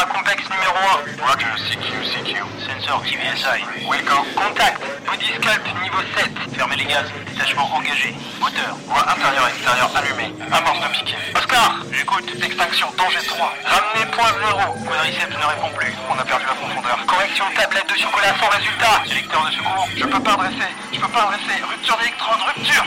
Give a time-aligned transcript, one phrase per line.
[0.00, 0.76] à complexe numéro
[1.20, 1.26] 1.
[1.28, 2.40] Roger, CQ, CQ.
[2.64, 3.60] Sensor TVSI.
[3.86, 4.24] Wilco.
[4.34, 4.80] Contact.
[5.04, 6.30] Bodysculpt niveau 7.
[6.56, 7.04] Fermez les gaz.
[7.26, 8.14] Détachement engagé.
[8.40, 8.76] Moteur.
[8.86, 10.32] Voie intérieure extérieure allumée.
[10.50, 11.16] Amorce de piqué.
[11.36, 12.32] Oscar, j'écoute.
[12.42, 13.52] Extinction, danger 3.
[13.64, 14.72] Ramenez point zéro.
[14.88, 15.92] Quadriceps ne répond plus.
[16.08, 16.98] On a perdu la profondeur.
[17.06, 19.04] Correction tablette de chocolat sans résultat.
[19.06, 19.88] Sélecteur de secours.
[19.96, 20.70] Je peux pas redresser.
[20.92, 21.60] Je peux pas redresser.
[21.60, 22.84] Rupture d'électrode, rupture.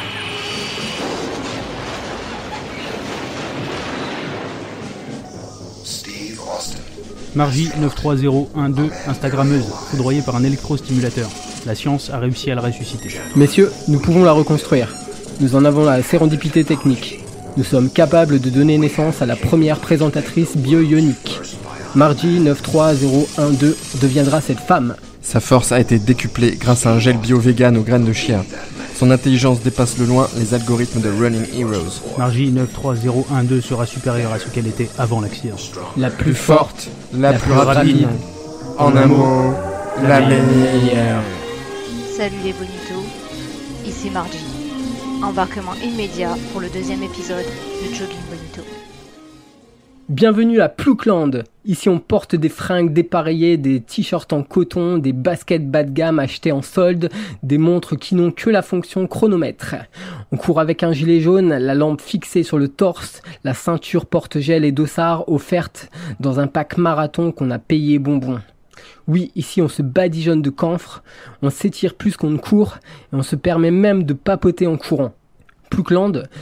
[7.35, 11.29] Margie 93012, Instagrammeuse, foudroyée par un électrostimulateur.
[11.65, 13.09] La science a réussi à la ressusciter.
[13.35, 14.93] Messieurs, nous pouvons la reconstruire.
[15.39, 17.19] Nous en avons la sérendipité technique.
[17.57, 21.39] Nous sommes capables de donner naissance à la première présentatrice bio-ionique.
[21.95, 24.95] Margie 93012 deviendra cette femme.
[25.23, 28.43] Sa force a été décuplée grâce à un gel bio-vegan aux graines de chien.
[29.03, 31.99] Son intelligence dépasse de loin les algorithmes de Running Heroes.
[32.17, 35.57] Margie 93012 sera supérieure à ce qu'elle était avant l'accident.
[35.97, 38.07] La plus forte, La, plus rapide.
[38.77, 39.53] En un mot,
[40.01, 41.21] la meilleure.
[42.15, 43.05] Salut les bonitos,
[43.85, 44.37] ici Margie.
[45.21, 48.82] Embarquement immédiat pour le deuxième épisode de Jogging Bonito.
[50.09, 51.45] Bienvenue à Ploukland.
[51.63, 56.19] Ici, on porte des fringues dépareillées, des t-shirts en coton, des baskets bas de gamme
[56.19, 57.09] achetées en solde,
[57.41, 59.75] des montres qui n'ont que la fonction chronomètre.
[60.33, 64.65] On court avec un gilet jaune, la lampe fixée sur le torse, la ceinture porte-gel
[64.65, 68.41] et dossard offerte dans un pack marathon qu'on a payé bonbon.
[69.07, 71.01] Oui, ici on se badigeonne de camphre,
[71.41, 72.79] on s'étire plus qu'on ne court
[73.13, 75.13] et on se permet même de papoter en courant.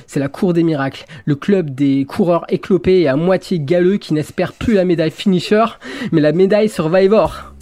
[0.07, 4.13] C'est la cour des miracles, le club des coureurs éclopés et à moitié galeux qui
[4.13, 5.65] n'espèrent plus la médaille finisher,
[6.11, 7.53] mais la médaille survivor.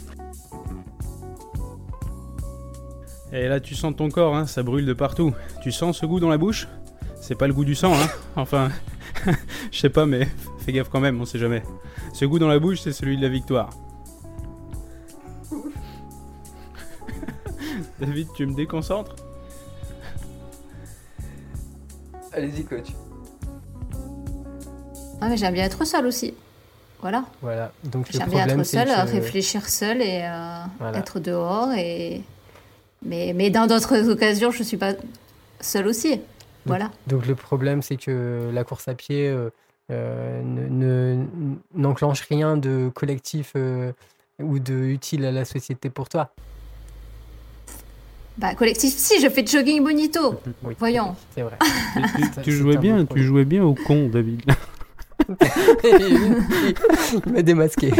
[3.31, 5.33] Et là, tu sens ton corps, hein, ça brûle de partout.
[5.61, 6.67] Tu sens ce goût dans la bouche?
[7.21, 8.69] C'est pas le goût du sang, hein Enfin,
[9.71, 10.27] je sais pas, mais
[10.59, 11.61] fais gaffe quand même, on sait jamais.
[12.13, 13.69] Ce goût dans la bouche, c'est celui de la victoire.
[17.99, 19.15] David, tu me déconcentres?
[22.39, 22.87] Allez-y coach.
[25.21, 26.33] Ah mais j'aime bien être seul aussi.
[27.01, 27.25] Voilà.
[27.83, 29.11] Donc J'aime bien être seul, que...
[29.11, 30.97] réfléchir seul et euh, Voilà.
[30.97, 32.21] être dehors et
[33.05, 34.93] mais mais dans d'autres occasions je suis pas
[35.59, 36.21] seule aussi.
[36.65, 36.91] Voilà.
[37.07, 39.49] Donc le problème c'est que la course à pied euh,
[39.91, 41.25] euh, ne- ne-
[41.75, 43.91] n'enclenche rien de collectif euh,
[44.41, 46.31] ou de utile à la société pour toi.
[48.39, 50.35] Bah collectif si je fais de jogging bonito.
[50.63, 51.15] Oui, Voyons.
[51.35, 51.57] C'est vrai.
[52.43, 54.43] Tu, jouais bien, tu jouais bien au con, David.
[55.83, 57.91] Il m'a démasqué.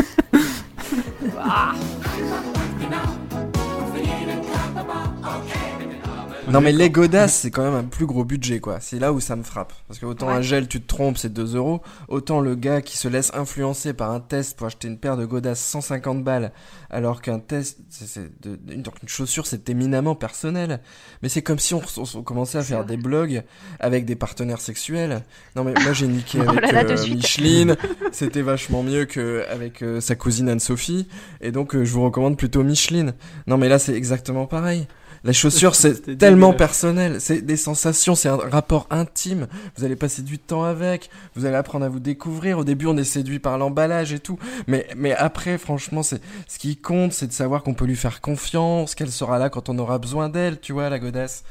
[6.52, 8.80] Non mais les godasses c'est quand même un plus gros budget quoi.
[8.80, 9.74] C'est là où ça me frappe.
[9.88, 10.34] Parce que autant Ouais.
[10.34, 13.94] un gel tu te trompes c'est 2 euros, autant le gars qui se laisse influencer
[13.94, 16.52] par un test pour acheter une paire de godasses 150 balles,
[16.90, 20.80] alors qu'un test, c'est, c'est de- une, donc une chaussure c'est éminemment personnel.
[21.22, 23.44] Mais c'est comme si on, on- on commençait à faire des blogs
[23.80, 25.24] avec des partenaires sexuels.
[25.56, 27.08] Non mais moi j'ai niqué Oh avec là là, de euh.
[27.16, 27.76] Micheline,
[28.12, 31.08] c'était vachement mieux que avec euh, sa cousine Anne-Sophie,
[31.42, 33.14] et donc euh, je vous recommande plutôt Micheline.
[33.48, 34.88] Non mais là c'est exactement pareil.
[35.24, 36.57] La chaussure, c'est tellement dégueulasse.
[36.57, 39.47] personnel, c'est des sensations, c'est un rapport intime.
[39.78, 42.57] Vous allez passer du temps avec, vous allez apprendre à vous découvrir.
[42.59, 46.58] Au début, on est séduit par l'emballage et tout, mais mais après, franchement, c'est ce
[46.59, 49.78] qui compte, c'est de savoir qu'on peut lui faire confiance, qu'elle sera là quand on
[49.79, 51.44] aura besoin d'elle, tu vois, la godasse.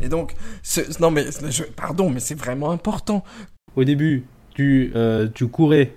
[0.00, 3.24] Et donc, ce- non mais je- pardon, mais c'est vraiment important.
[3.74, 5.92] Au début, tu, euh, tu courais.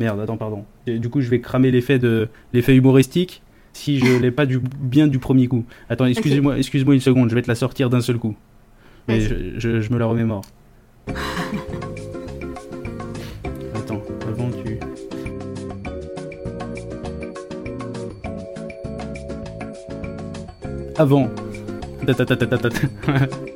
[0.00, 0.64] Merde, attends, pardon.
[0.86, 3.42] Et du coup, je vais cramer l'effet de l'effet humoristique
[3.78, 5.64] si je l'ai pas du, bien du premier coup.
[5.88, 8.34] Attends, excusez-moi, excuse-moi une seconde, je vais te la sortir d'un seul coup.
[9.06, 9.28] Mais Vas-y.
[9.56, 10.42] je, je- je me la remémore.
[13.74, 14.78] Attends, avant tu.
[20.96, 21.30] Avant.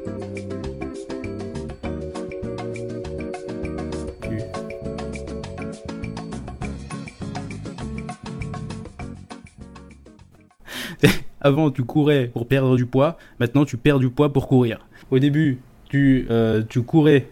[11.42, 13.18] Avant, tu courais pour perdre du poids.
[13.40, 14.86] Maintenant, tu perds du poids pour courir.
[15.10, 15.58] Au début,
[15.90, 17.28] tu, euh, tu courais.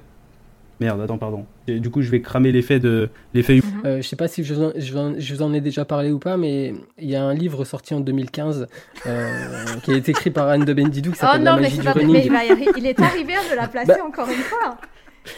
[0.80, 1.44] Merde, attends, pardon.
[1.68, 3.60] Et du coup, je vais cramer l'effet de l'effet.
[3.60, 5.52] hum- Euh, je sais pas si je vous, en, je, vous en- je vous en
[5.52, 8.66] ai déjà parlé ou pas, mais il y a un livre sorti en 2015
[9.06, 11.62] euh, qui a été écrit par Anne de Bendidou qui Oh s'appelle La non mais
[11.64, 12.12] magie du pas running.
[12.12, 14.34] mais il, va y arri- il est arrivé à me la placer Bah- encore une
[14.36, 14.78] fois.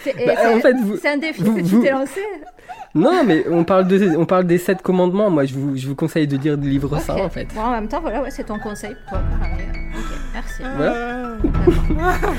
[0.04, 2.20] C'est Bah, c'est- en fait, vous- c'est un défi vous- que tu vous- t'es lancé.
[2.94, 5.30] Non, mais on parle, de, on parle des sept commandements.
[5.30, 7.20] Moi, je vous, je vous conseille de lire le livre ça, Ok.
[7.22, 7.46] en fait.
[7.54, 10.04] Bon, en même temps, voilà, ouais, c'est ton conseil pour Ok,
[10.34, 10.62] merci.
[10.76, 11.36] Voilà.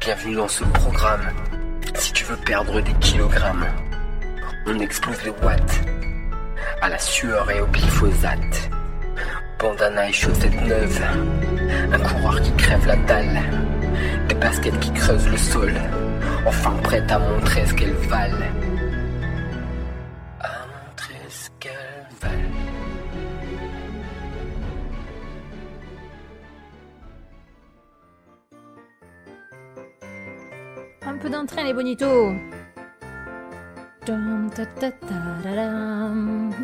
[0.00, 1.20] Bienvenue dans ce programme.
[1.94, 3.66] Si tu veux perdre des kilogrammes,
[4.66, 5.80] on explose les watts.
[6.82, 8.70] à la sueur et au glyphosate.
[9.58, 11.02] Bandana et chaussettes neuves,
[11.92, 13.38] un coureur qui crève la dalle,
[14.28, 15.72] des baskets qui creusent le sol,
[16.46, 18.36] enfin prête à montrer ce qu'elles valent.
[21.28, 21.72] Ce qu'elles.
[31.02, 32.34] Un peu d'entrain, les bonitos.
[34.06, 36.54] Dum da da da da dum.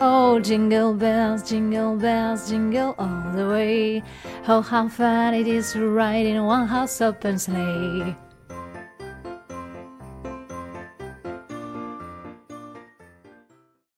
[0.00, 4.02] Oh, jingle bells, jingle bells, jingle all the way.
[4.46, 8.14] Oh, how fun it is to ride in one house open sleigh.